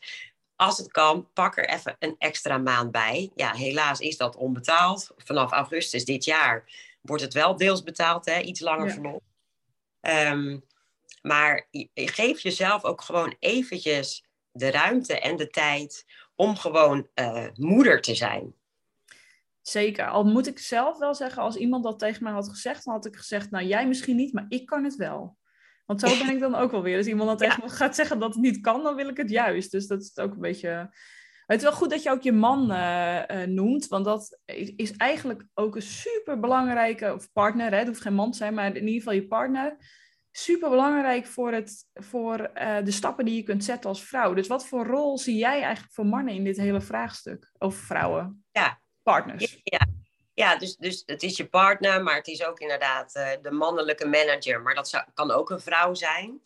[0.56, 3.32] als het kan, pak er even een extra maand bij.
[3.36, 5.12] Ja, helaas is dat onbetaald.
[5.18, 6.64] Vanaf augustus dit jaar
[7.02, 8.40] wordt het wel deels betaald, hè?
[8.40, 8.94] iets langer ja.
[8.94, 9.22] verlof.
[10.02, 10.64] Um,
[11.22, 18.02] maar geef jezelf ook gewoon eventjes de ruimte en de tijd om gewoon uh, moeder
[18.02, 18.56] te zijn.
[19.68, 20.08] Zeker.
[20.08, 23.06] Al moet ik zelf wel zeggen, als iemand dat tegen mij had gezegd, dan had
[23.06, 25.38] ik gezegd, nou jij misschien niet, maar ik kan het wel.
[25.86, 26.98] Want zo ben ik dan ook wel weer.
[26.98, 29.30] Als iemand dan tegen me gaat zeggen dat het niet kan, dan wil ik het
[29.30, 29.72] juist.
[29.72, 30.90] Dus dat is ook een beetje...
[31.46, 34.40] Het is wel goed dat je ook je man uh, uh, noemt, want dat
[34.76, 38.54] is eigenlijk ook een super belangrijke, of partner, hè, het hoeft geen man te zijn,
[38.54, 39.78] maar in ieder geval je partner,
[40.32, 44.34] super belangrijk voor, het, voor uh, de stappen die je kunt zetten als vrouw.
[44.34, 48.46] Dus wat voor rol zie jij eigenlijk voor mannen in dit hele vraagstuk over vrouwen?
[48.52, 48.84] Ja.
[49.06, 49.60] Partners.
[49.64, 49.88] Ja,
[50.34, 54.08] ja, dus, dus het is je partner, maar het is ook inderdaad uh, de mannelijke
[54.08, 54.62] manager.
[54.62, 56.42] Maar dat kan ook een vrouw zijn.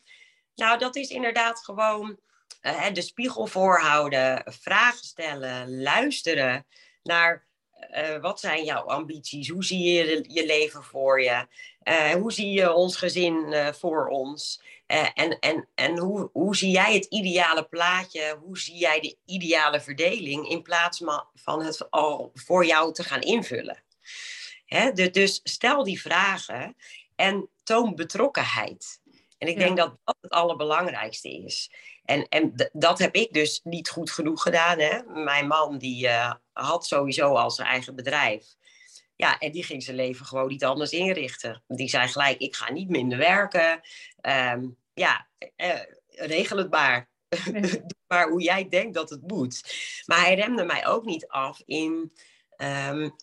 [0.55, 2.19] Nou, dat is inderdaad gewoon
[2.61, 6.65] uh, de spiegel voorhouden, vragen stellen, luisteren
[7.03, 7.47] naar
[7.91, 9.49] uh, wat zijn jouw ambities?
[9.49, 11.47] Hoe zie je je leven voor je?
[12.17, 14.61] hoe zie je ons gezin voor ons?
[14.89, 18.37] En en, en hoe, hoe zie jij het ideale plaatje?
[18.41, 23.21] Hoe zie jij de ideale verdeling in plaats van het al voor jou te gaan
[23.21, 23.83] invullen?
[24.65, 24.91] Hè?
[24.91, 26.75] dus stel die vragen
[27.15, 29.01] en toon betrokkenheid.
[29.37, 31.71] En ik denk dat dat het allerbelangrijkste is.
[32.05, 34.79] En, en dat heb ik dus niet goed genoeg gedaan.
[34.79, 35.03] Hè?
[35.03, 38.55] Mijn man die uh, had sowieso al zijn eigen bedrijf.
[39.19, 41.63] Ja, en die ging zijn leven gewoon niet anders inrichten.
[41.67, 43.81] Die zei gelijk, ik ga niet minder werken.
[44.21, 45.27] Um, ja,
[45.57, 47.09] uh, regel het maar.
[47.51, 49.73] Doe maar hoe jij denkt dat het moet.
[50.05, 52.13] Maar hij remde mij ook niet af in...
[52.57, 53.15] Um,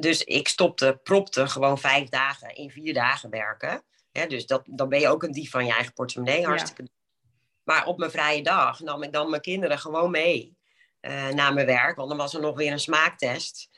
[0.00, 3.82] dus ik stopte, propte gewoon vijf dagen in vier dagen werken.
[4.28, 6.46] dus dat, dan ben je ook een dief van je eigen portemonnee.
[6.46, 6.90] Hartstikke.
[7.62, 10.56] Maar op mijn vrije dag nam ik dan mijn kinderen gewoon mee
[11.00, 11.96] uh, naar mijn werk.
[11.96, 13.68] Want dan was er nog weer een smaaktest.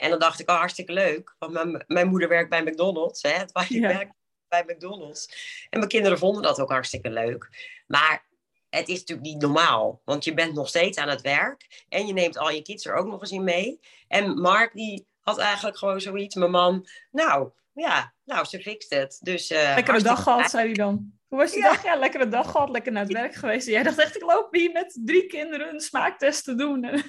[0.00, 1.34] En dan dacht ik, oh, hartstikke leuk.
[1.38, 3.22] Want mijn, mijn moeder werkt bij McDonald's.
[3.22, 3.88] Hè, waar ja.
[3.88, 4.12] werk
[4.48, 5.26] bij McDonald's.
[5.70, 7.48] En mijn kinderen vonden dat ook hartstikke leuk.
[7.86, 8.26] Maar
[8.68, 10.00] het is natuurlijk niet normaal.
[10.04, 11.84] Want je bent nog steeds aan het werk.
[11.88, 13.80] En je neemt al je kids er ook nog eens in mee.
[14.08, 16.34] En Mark die had eigenlijk gewoon zoiets.
[16.34, 19.18] Mijn man, nou ja, nou ze fixt het.
[19.20, 21.18] Dus, uh, lekkere dag gehad, zei hij dan.
[21.28, 21.82] Hoe was je dag?
[21.82, 23.66] Ja, lekkere dag gehad, lekker naar het werk geweest.
[23.66, 27.02] Jij dacht echt, ik loop hier met drie kinderen een smaaktest te doen.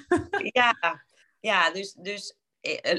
[0.60, 0.74] ja,
[1.40, 2.36] ja, dus, dus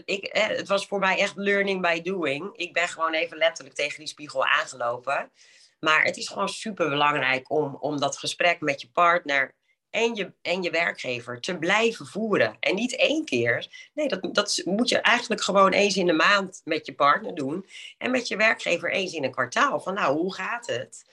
[0.05, 2.49] ik, eh, het was voor mij echt learning by doing.
[2.55, 5.31] Ik ben gewoon even letterlijk tegen die spiegel aangelopen.
[5.79, 9.55] Maar het is gewoon super belangrijk om, om dat gesprek met je partner
[9.89, 12.57] en je, en je werkgever te blijven voeren.
[12.59, 13.67] En niet één keer.
[13.93, 17.65] Nee, dat, dat moet je eigenlijk gewoon eens in de maand met je partner doen.
[17.97, 19.79] En met je werkgever eens in een kwartaal.
[19.79, 21.05] Van nou, hoe gaat het?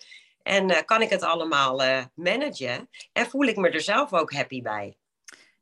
[0.43, 2.89] En eh, kan ik het allemaal managen?
[3.13, 5.00] En voel ik me er zelf ook happy bij?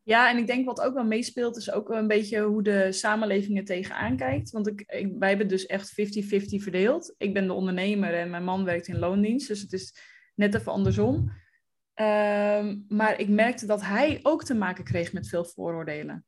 [0.09, 3.57] Ja, en ik denk wat ook wel meespeelt, is ook een beetje hoe de samenleving
[3.57, 4.51] er tegenaan kijkt.
[4.51, 5.93] Want ik, ik, wij hebben dus echt 50-50
[6.55, 7.15] verdeeld.
[7.17, 9.47] Ik ben de ondernemer en mijn man werkt in loondienst.
[9.47, 9.95] Dus het is
[10.35, 11.31] net even andersom.
[11.93, 16.25] Ehm, maar ik merkte dat hij ook te maken kreeg met veel vooroordelen.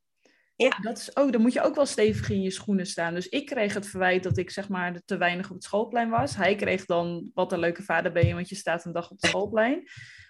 [0.56, 0.78] Ja.
[0.82, 3.14] Dat is ook, dan moet je ook wel stevig in je schoenen staan.
[3.14, 6.36] Dus ik kreeg het verwijt dat ik zeg maar te weinig op het schoolplein was.
[6.36, 9.22] Hij kreeg dan, wat een leuke vader ben je, want je staat een dag op
[9.22, 9.84] het schoolplein.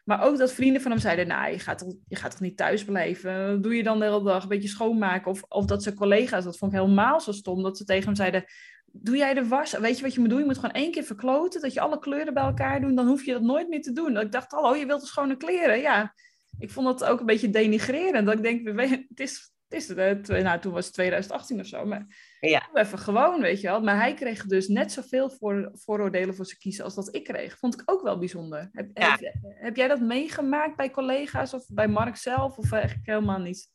[0.03, 2.57] Maar ook dat vrienden van hem zeiden, nou, je gaat toch, je gaat toch niet
[2.57, 3.61] thuis blijven?
[3.61, 5.31] Doe je dan de hele dag een beetje schoonmaken?
[5.31, 8.15] Of, of dat zijn collega's, dat vond ik helemaal zo stom, dat ze tegen hem
[8.15, 8.45] zeiden,
[8.85, 9.71] doe jij de was?
[9.71, 10.39] Weet je wat je moet doen?
[10.39, 12.95] Je moet gewoon één keer verkloten, dat je alle kleuren bij elkaar doet.
[12.95, 14.17] Dan hoef je dat nooit meer te doen.
[14.17, 15.79] Ik dacht, hallo, je wilt dus schone kleren.
[15.79, 16.13] Ja,
[16.59, 18.25] ik vond dat ook een beetje denigrerend.
[18.25, 19.95] Dat ik denk, het is, het is
[20.43, 21.85] nou, toen was het 2018 of zo.
[21.85, 22.05] Maar
[22.49, 22.69] ja.
[22.73, 23.82] even gewoon, weet je wel.
[23.82, 27.58] Maar hij kreeg dus net zoveel voor, vooroordelen voor zijn kiezen als dat ik kreeg.
[27.58, 28.69] Vond ik ook wel bijzonder.
[28.71, 32.58] Heb, heb, heb, jij dat meegemaakt bij collega's of bij Mark zelf?
[32.58, 33.69] Of eigenlijk helemaal niet?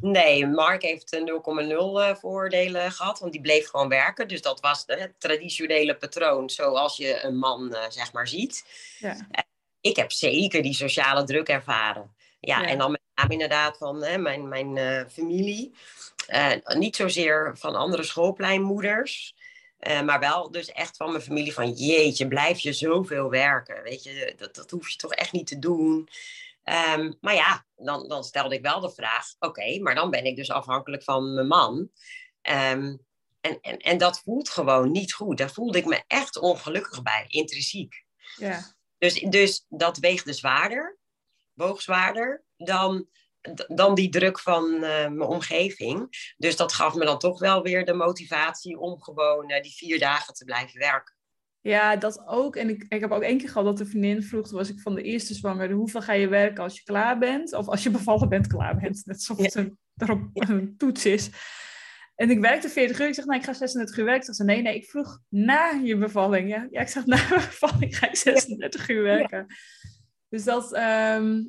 [0.00, 4.28] Nee, Mark heeft 0,0 eh, voordelen gehad, want die bleef gewoon werken.
[4.28, 8.64] Dus dat was het traditionele patroon zoals je een man uh, zeg maar ziet.
[8.98, 9.16] Ja.
[9.80, 12.14] ik heb zeker die sociale druk ervaren.
[12.40, 15.74] Ja, en dan met name inderdaad van hè, mijn, mijn uh, familie.
[16.76, 19.34] Niet zozeer van andere schoolpleinmoeders.
[20.04, 23.82] maar wel dus echt van mijn familie van jeetje, blijf je zoveel werken.
[23.82, 26.08] Weet je, dat, dat hoef je toch echt niet te doen.
[26.64, 30.36] Ehm, maar ja, dan, dan stelde ik wel de vraag: oké, maar dan ben ik
[30.36, 31.90] dus afhankelijk van mijn man.
[32.42, 33.00] Um,
[33.40, 35.38] en, en, en dat voelt gewoon niet goed.
[35.38, 38.04] Daar voelde ik me echt ongelukkig bij, intrinsiek.
[38.36, 38.74] Ja.
[38.98, 40.98] Dus, dus dat weegde zwaarder,
[41.52, 43.08] woog zwaarder dan,
[43.66, 46.06] dan die druk van uh, mijn omgeving.
[46.36, 49.98] Dus dat gaf me dan toch wel weer de motivatie om gewoon uh, die vier
[49.98, 51.14] dagen te blijven werken.
[51.60, 52.56] Ja, dat ook.
[52.56, 54.80] En ik, ik heb ook één keer gehad dat de vriendin vroeg, toen was ik
[54.80, 57.52] van de eerste zwanger, hoeveel ga je werken als je klaar bent?
[57.52, 59.02] Of als je bevallen bent, klaar bent.
[59.06, 59.60] Net zoals ja.
[59.60, 61.30] een, erop een toets is.
[62.14, 63.06] En ik werkte 40 uur.
[63.06, 64.24] Ik zeg, nee, ik ga 36 uur werken.
[64.24, 66.48] Ze zei, nee, nee, ik vroeg na je bevalling.
[66.48, 69.46] Ja, ja ik zeg, na mijn bevalling ga ik 36 uur werken.
[70.28, 71.42] Dus dat, ehm,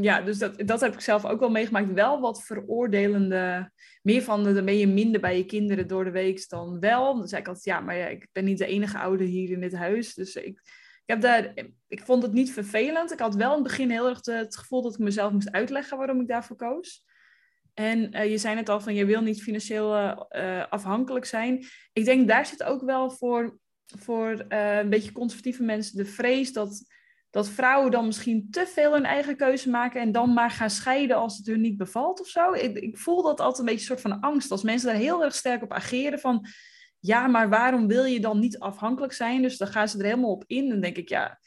[0.00, 1.92] ja, dus dat, dat heb ik zelf ook wel meegemaakt.
[1.92, 3.70] Wel wat veroordelende,
[4.02, 7.16] meer van de, dan ben je minder bij je kinderen door de week dan wel.
[7.16, 9.60] Dan zei ik altijd, ja, maar ja, ik ben niet de enige ouder hier in
[9.60, 10.14] dit huis.
[10.14, 11.52] Dus ik, ik, heb daar,
[11.88, 13.12] ik vond het niet vervelend.
[13.12, 15.98] Ik had wel in het begin heel erg het gevoel dat ik mezelf moest uitleggen
[15.98, 17.04] waarom ik daarvoor koos.
[17.74, 21.64] En uh, je zei net al van, je wil niet financieel uh, afhankelijk zijn.
[21.92, 23.58] Ik denk, daar zit ook wel voor,
[23.98, 26.93] voor een beetje conservatieve mensen de vrees dat
[27.34, 31.16] dat vrouwen dan misschien te veel hun eigen keuze maken en dan maar gaan scheiden
[31.16, 32.52] als het hun niet bevalt of zo.
[32.52, 34.50] Ik, ik voel dat altijd een beetje een soort van angst.
[34.50, 36.46] Als mensen daar heel erg sterk op ageren van,
[36.98, 39.42] ja, maar waarom wil je dan niet afhankelijk zijn?
[39.42, 40.68] Dus dan gaan ze er helemaal op in.
[40.68, 41.40] Dan denk ik, ja,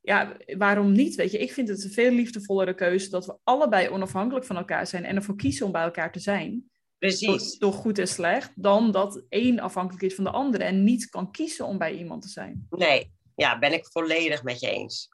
[0.00, 1.14] ja, waarom niet?
[1.14, 4.86] Weet je, ik vind het een veel liefdevollere keuze dat we allebei onafhankelijk van elkaar
[4.86, 6.70] zijn en ervoor kiezen om bij elkaar te zijn.
[6.98, 7.58] Precies.
[7.58, 11.30] Door, goed en slecht, dan dat één afhankelijk is van de andere en niet kan
[11.30, 12.66] kiezen om bij iemand te zijn.
[12.70, 15.08] Nee, ja, ben ik volledig met je eens.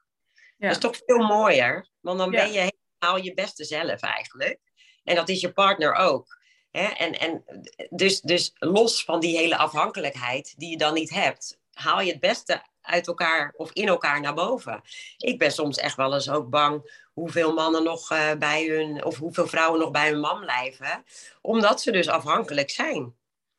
[0.57, 4.59] Dat is toch veel mooier, want dan ben je helemaal je beste zelf eigenlijk.
[5.03, 6.37] En dat is je partner ook.
[6.71, 6.85] Hè?
[6.85, 7.43] En, en
[7.89, 12.19] dus, dus los van die hele afhankelijkheid die je dan niet hebt, haal je het
[12.19, 14.81] beste uit elkaar of in elkaar naar boven.
[15.17, 19.17] Ik ben soms echt wel eens ook bang hoeveel mannen nog uh, bij hun, of
[19.17, 21.05] hoeveel vrouwen nog bij hun man blijven,
[21.41, 23.15] omdat ze dus afhankelijk zijn.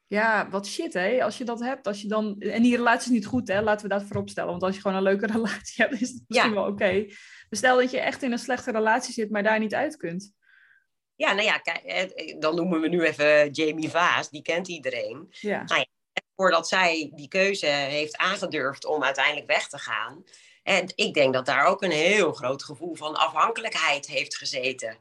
[0.08, 1.86] Ja, wat shit hè, als je dat hebt.
[1.86, 2.40] Als je dan...
[2.40, 4.50] En die relatie is niet goed hè, laten we dat voorop stellen.
[4.50, 6.72] Want als je gewoon een leuke relatie hebt, is het misschien wel oké.
[6.72, 7.14] Okay.
[7.50, 10.32] Stel dat je echt in een slechte relatie zit, maar daar niet uit kunt.
[11.14, 15.26] Ja, nou ja, kijk, dan noemen we nu even Jamie Vaas, die kent iedereen.
[15.30, 15.64] Ja.
[15.64, 20.24] Nou ja, voordat zij die keuze heeft aangedurfd om uiteindelijk weg te gaan.
[20.62, 24.98] En ik denk dat daar ook een heel groot gevoel van afhankelijkheid heeft gezeten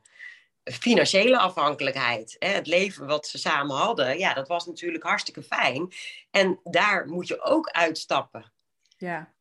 [0.71, 2.35] financiële afhankelijkheid.
[2.39, 5.91] Hè, het leven wat ze samen hadden, ja, dat was natuurlijk hartstikke fijn.
[6.31, 8.51] En daar moet je ook uitstappen.
[8.97, 9.33] Ja.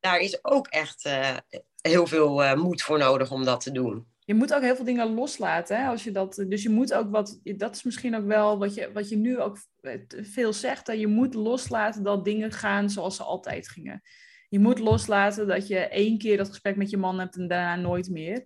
[0.00, 1.36] Daar is ook echt uh,
[1.80, 4.06] heel veel uh, moed voor nodig om dat te doen.
[4.18, 5.80] Je moet ook heel veel dingen loslaten.
[5.80, 5.88] Hè?
[5.88, 8.92] Als je dat, dus je moet ook wat, dat is misschien ook wel wat je,
[8.92, 9.58] wat je nu ook
[10.08, 14.02] veel zegt, dat je moet loslaten dat dingen gaan zoals ze altijd gingen.
[14.48, 17.76] Je moet loslaten dat je één keer dat gesprek met je man hebt en daarna
[17.76, 18.44] nooit meer.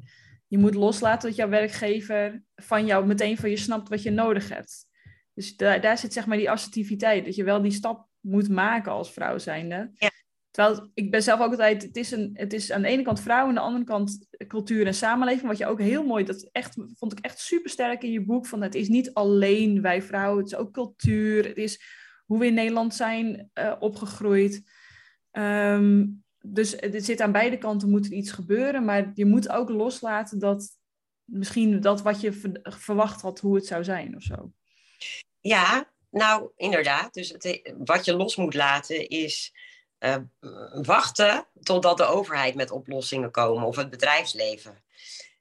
[0.49, 4.49] Je moet loslaten dat jouw werkgever van jou meteen van je snapt wat je nodig
[4.49, 4.87] hebt.
[5.35, 7.25] Dus daar, daar zit zeg maar die assertiviteit.
[7.25, 9.91] Dat je wel die stap moet maken als vrouw zijnde.
[9.93, 10.11] Ja.
[10.51, 13.21] Terwijl ik ben zelf ook altijd, het is, een, het is aan de ene kant
[13.21, 15.47] vrouw, aan de andere kant cultuur en samenleving.
[15.47, 18.47] Wat je ook heel mooi, dat echt, vond ik echt super sterk in je boek.
[18.47, 21.45] Van het is niet alleen wij vrouwen, het is ook cultuur.
[21.47, 21.81] Het is
[22.27, 24.63] hoe we in Nederland zijn uh, opgegroeid.
[25.33, 28.85] Um, dus het zit aan beide kanten moet er iets gebeuren.
[28.85, 30.77] Maar je moet ook loslaten dat
[31.25, 34.53] misschien dat wat je verwacht had, hoe het zou zijn of zo.
[35.41, 37.15] Ja, nou inderdaad.
[37.15, 39.53] Dus het, wat je los moet laten is
[39.99, 40.17] uh,
[40.83, 44.83] wachten totdat de overheid met oplossingen komen of het bedrijfsleven.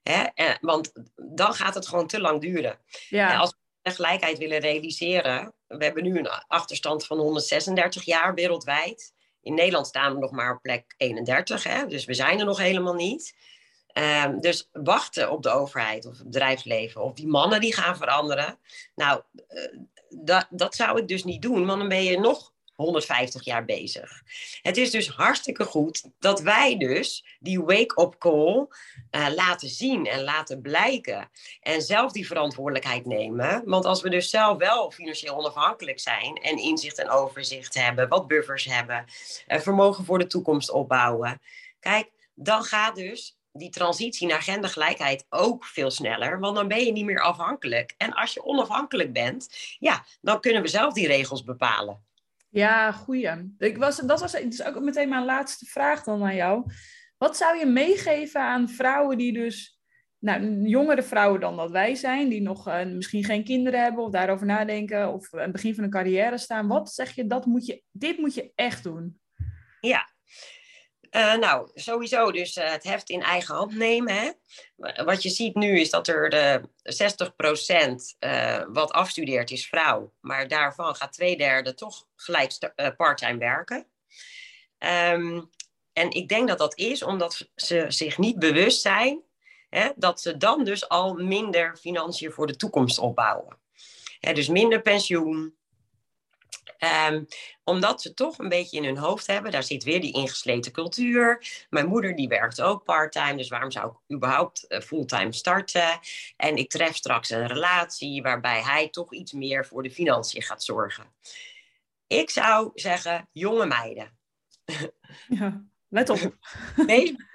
[0.02, 0.22] Hè?
[0.22, 2.78] En, want dan gaat het gewoon te lang duren.
[3.08, 3.36] Ja.
[3.36, 9.12] als we gelijkheid willen realiseren, we hebben nu een achterstand van 136 jaar wereldwijd.
[9.48, 11.86] In Nederland staan we nog maar op plek 31, hè?
[11.86, 13.34] dus we zijn er nog helemaal niet.
[14.24, 18.58] Um, dus wachten op de overheid of het bedrijfsleven of die mannen die gaan veranderen.
[18.94, 19.22] Nou,
[20.08, 24.22] dat, dat zou ik dus niet doen, want dan ben je nog 150 jaar bezig.
[24.62, 28.66] Het is dus hartstikke goed dat wij dus die wake-up call
[29.10, 31.30] uh, laten zien en laten blijken.
[31.60, 33.62] En zelf die verantwoordelijkheid nemen.
[33.64, 38.26] Want als we dus zelf wel financieel onafhankelijk zijn en inzicht en overzicht hebben, wat
[38.26, 39.04] buffers hebben,
[39.48, 41.40] uh, vermogen voor de toekomst opbouwen.
[41.80, 46.92] Kijk, dan gaat dus die transitie naar gendergelijkheid ook veel sneller, want dan ben je
[46.92, 47.94] niet meer afhankelijk.
[47.96, 52.06] En als je onafhankelijk bent, ja, dan kunnen we zelf die regels bepalen.
[52.50, 53.54] Ja, goeie.
[53.58, 56.72] Ik was, dat was dus ook meteen mijn laatste vraag dan aan jou.
[57.18, 59.80] Wat zou je meegeven aan vrouwen die dus,
[60.18, 64.10] nou, jongere vrouwen dan dat wij zijn, die nog uh, misschien geen kinderen hebben of
[64.10, 66.66] daarover nadenken of aan het begin van een carrière staan.
[66.66, 69.20] Wat zeg je, dat moet je, dit moet je echt doen?
[69.80, 70.08] Ja,
[71.10, 74.14] uh, nou, sowieso dus uh, het heft in eigen hand nemen.
[74.14, 74.30] Hè?
[75.04, 76.62] Wat je ziet nu is dat er de
[78.22, 80.12] 60% uh, wat afstudeert is vrouw.
[80.20, 83.86] Maar daarvan gaat twee derde toch gelijk parttime werken.
[85.12, 85.50] Um,
[85.92, 89.26] en ik denk dat dat is omdat ze zich niet bewust zijn...
[89.68, 93.58] Hè, dat ze dan dus al minder financiën voor de toekomst opbouwen.
[94.20, 95.57] Hè, dus minder pensioen,
[97.10, 97.26] Um,
[97.64, 101.46] omdat ze toch een beetje in hun hoofd hebben, daar zit weer die ingesleten cultuur.
[101.70, 105.98] Mijn moeder die werkt ook parttime, dus waarom zou ik überhaupt uh, fulltime starten?
[106.36, 110.64] En ik tref straks een relatie waarbij hij toch iets meer voor de financiën gaat
[110.64, 111.14] zorgen.
[112.06, 114.18] Ik zou zeggen, jonge meiden.
[115.28, 116.36] Ja, let op.
[116.86, 117.16] Nee,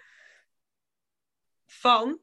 [1.65, 2.19] van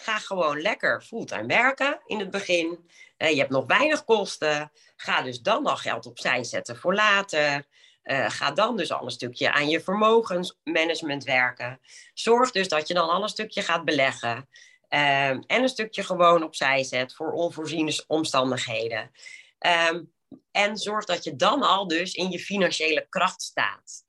[0.00, 2.90] ga gewoon lekker fulltime werken in het begin.
[3.18, 4.72] Uh, je hebt nog weinig kosten.
[4.96, 7.66] Ga dus dan al geld opzij zetten voor later.
[8.04, 11.80] Uh, ga dan dus al een stukje aan je vermogensmanagement werken.
[12.14, 14.48] Zorg dus dat je dan al een stukje gaat beleggen.
[14.88, 19.10] Uh, en een stukje gewoon opzij zet voor onvoorziene omstandigheden.
[19.66, 20.00] Uh,
[20.50, 24.04] en zorg dat je dan al dus in je financiële kracht staat.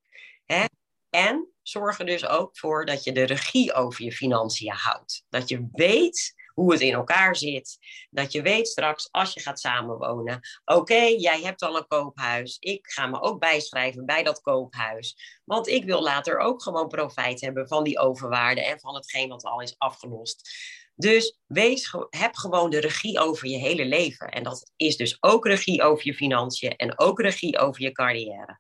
[1.12, 5.26] En zorg er dus ook voor dat je de regie over je financiën houdt.
[5.30, 7.78] Dat je weet hoe het in elkaar zit.
[8.10, 12.58] Dat je weet straks, als je gaat samenwonen, oké, jij hebt al een koophuis.
[12.60, 15.40] Ik ga me ook bijschrijven bij dat koophuis.
[15.46, 19.44] Want ik wil later ook gewoon profijt hebben van die overwaarde en van hetgeen wat
[19.44, 20.50] al is afgelost.
[20.96, 24.30] Dus wees, heb gewoon de regie over je hele leven.
[24.30, 28.60] En dat is dus ook regie over je financiën en ook regie over je carrière.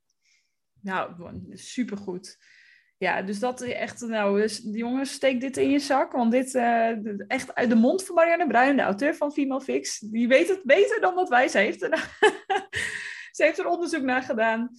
[0.81, 1.13] Nou,
[1.53, 2.37] supergoed.
[2.97, 6.11] Ja, dus dat is echt, nou, dus, jongens, steek dit in je zak.
[6.11, 9.99] Want dit, uh, echt uit de mond van Marianne Bruin, de auteur van Female Fix,
[9.99, 11.47] die weet het beter dan wat wij.
[11.47, 11.97] Ze heeft er,
[13.37, 14.69] ze heeft er onderzoek naar gedaan.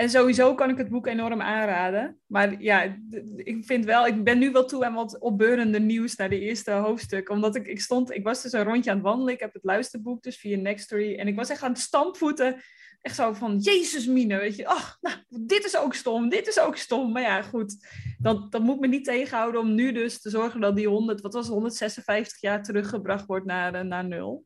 [0.00, 2.20] En sowieso kan ik het boek enorm aanraden.
[2.26, 2.96] Maar ja,
[3.36, 6.70] ik vind wel, ik ben nu wel toe aan wat opbeurende nieuws naar de eerste
[6.70, 7.30] hoofdstuk.
[7.30, 9.34] Omdat ik, ik stond, ik was dus een rondje aan het wandelen.
[9.34, 11.18] Ik heb het luisterboek dus via Nextory.
[11.18, 12.62] En ik was echt aan het stampvoeten
[13.00, 14.66] echt zo van, jezus mine, weet je.
[14.66, 17.12] Ach, nou, dit is ook stom, dit is ook stom.
[17.12, 17.76] Maar ja, goed,
[18.18, 21.34] dat, dat moet me niet tegenhouden om nu dus te zorgen dat die 100, wat
[21.34, 24.44] was 156 jaar teruggebracht wordt naar, eh, naar nul.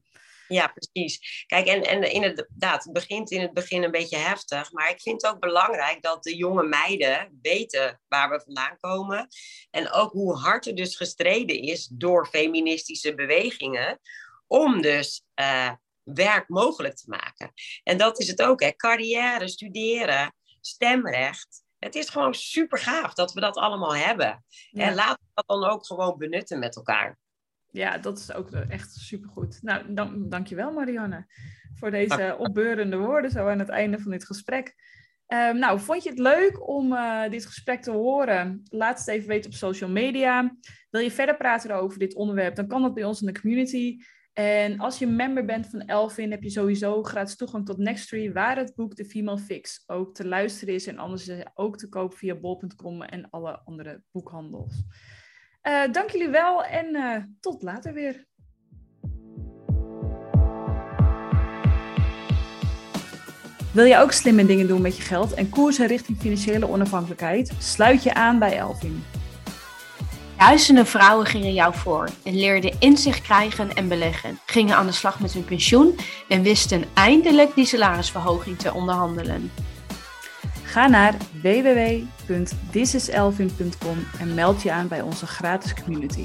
[0.49, 1.45] Ja, precies.
[1.47, 4.73] Kijk, en, en inderdaad, het begint in het begin een beetje heftig.
[4.73, 9.29] Maar ik vind het ook belangrijk dat de jonge meiden weten waar we vandaan komen.
[9.71, 14.01] En ook hoe hard er dus gestreden is door feministische bewegingen.
[14.47, 15.73] Om dus uh,
[16.05, 17.53] werk mogelijk te maken.
[17.83, 18.71] En dat is het ook, hè.
[18.77, 21.63] carrière, studeren, stemrecht.
[21.79, 24.45] Het is gewoon super gaaf dat we dat allemaal hebben.
[24.73, 27.19] En laten we dat dan ook gewoon benutten met elkaar.
[27.71, 29.59] Ja, dat is ook echt supergoed.
[29.63, 31.27] Nou, dan, dankjewel Marianne
[31.75, 34.75] voor deze opbeurende woorden zo aan het einde van dit gesprek.
[35.29, 38.63] Um, nou, vond je het leuk om uh, dit gesprek te horen?
[38.69, 40.57] Laat het even weten op social media.
[40.91, 43.97] Wil je verder praten over dit onderwerp, dan kan dat bij ons in de community.
[44.35, 48.57] En als je member bent van Elvin, heb je sowieso gratis toegang tot Nextory, waar
[48.57, 52.35] het boek The Female Fix ook te luisteren is en anders ook te koop via
[52.35, 54.83] bol.com en alle andere boekhandels.
[55.63, 58.27] Uh, dank jullie wel en uh, tot later weer.
[63.73, 67.53] Wil je ook slimme dingen doen met je geld en koersen richting financiële onafhankelijkheid?
[67.59, 69.03] Sluit je aan bij Elvin.
[70.39, 75.21] Duizenden vrouwen gingen jou voor en leerden inzicht krijgen en beleggen, gingen aan de slag
[75.21, 75.97] met hun pensioen
[76.29, 79.53] en wisten eindelijk die salarisverhoging te onderhandelen.
[80.63, 86.25] Ga naar www.thisiselvin.com en meld je aan bij onze gratis community.